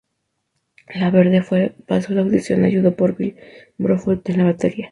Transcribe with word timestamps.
Laverde 0.95 1.75
pasó 1.85 2.13
la 2.15 2.21
audición, 2.21 2.63
ayudado 2.63 2.95
por 2.95 3.15
Bill 3.15 3.37
Bruford 3.77 4.21
en 4.31 4.37
la 4.39 4.45
batería. 4.45 4.89